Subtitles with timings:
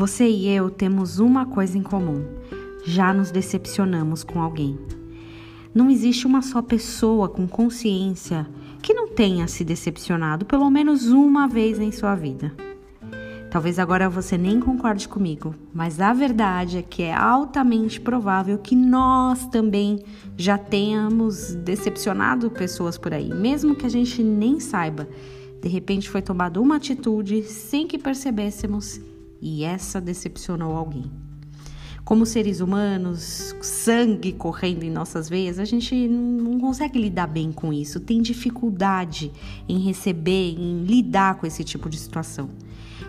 [0.00, 2.24] Você e eu temos uma coisa em comum:
[2.86, 4.78] já nos decepcionamos com alguém.
[5.74, 8.48] Não existe uma só pessoa com consciência
[8.80, 12.50] que não tenha se decepcionado pelo menos uma vez em sua vida.
[13.50, 18.74] Talvez agora você nem concorde comigo, mas a verdade é que é altamente provável que
[18.74, 20.02] nós também
[20.34, 25.06] já tenhamos decepcionado pessoas por aí, mesmo que a gente nem saiba.
[25.60, 28.98] De repente foi tomada uma atitude sem que percebêssemos
[29.40, 31.10] e essa decepcionou alguém.
[32.04, 37.72] Como seres humanos, sangue correndo em nossas veias, a gente não consegue lidar bem com
[37.72, 39.30] isso, tem dificuldade
[39.68, 42.48] em receber, em lidar com esse tipo de situação.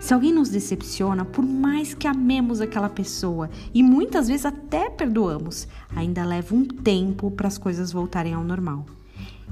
[0.00, 5.68] Se alguém nos decepciona, por mais que amemos aquela pessoa e muitas vezes até perdoamos,
[5.94, 8.86] ainda leva um tempo para as coisas voltarem ao normal.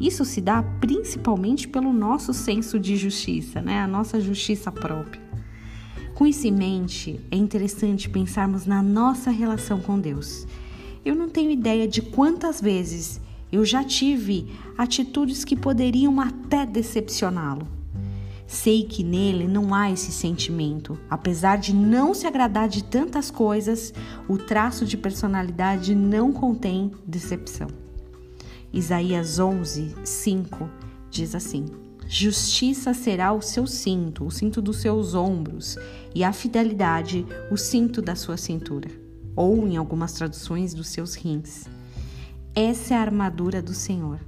[0.00, 3.80] Isso se dá principalmente pelo nosso senso de justiça, né?
[3.80, 5.22] A nossa justiça própria.
[6.14, 10.46] Com isso em mente, é interessante pensarmos na nossa relação com Deus.
[11.04, 13.20] Eu não tenho ideia de quantas vezes
[13.50, 14.48] eu já tive
[14.78, 17.66] atitudes que poderiam até decepcioná-lo.
[18.46, 20.96] Sei que nele não há esse sentimento.
[21.10, 23.92] Apesar de não se agradar de tantas coisas,
[24.28, 27.68] o traço de personalidade não contém decepção.
[28.72, 30.70] Isaías 11, 5
[31.10, 31.66] diz assim:
[32.08, 35.76] Justiça será o seu cinto, o cinto dos seus ombros,
[36.14, 38.88] e a fidelidade, o cinto da sua cintura,
[39.34, 41.64] ou em algumas traduções, dos seus rins.
[42.54, 44.20] Essa é a armadura do Senhor.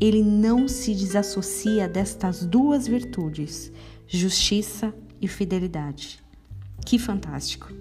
[0.00, 3.70] Ele não se desassocia destas duas virtudes,
[4.06, 6.20] justiça e fidelidade.
[6.84, 7.72] Que fantástico!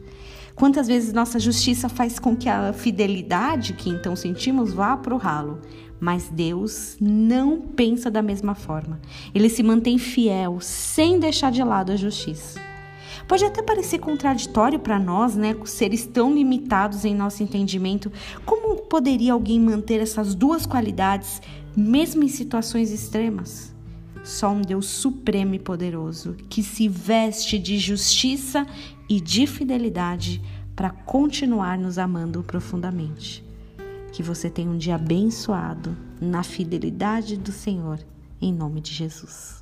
[0.58, 5.18] Quantas vezes nossa justiça faz com que a fidelidade que então sentimos vá para o
[5.18, 5.62] ralo,
[6.00, 9.00] mas Deus não pensa da mesma forma.
[9.36, 12.60] Ele se mantém fiel, sem deixar de lado a justiça.
[13.28, 18.12] Pode até parecer contraditório para nós, né, seres tão limitados em nosso entendimento.
[18.44, 21.40] Como poderia alguém manter essas duas qualidades,
[21.76, 23.77] mesmo em situações extremas?
[24.23, 28.66] Só um Deus supremo e poderoso, que se veste de justiça
[29.10, 30.42] e de fidelidade
[30.76, 33.44] para continuar nos amando profundamente.
[34.11, 38.00] Que você tenha um dia abençoado na fidelidade do Senhor,
[38.42, 39.61] em nome de Jesus.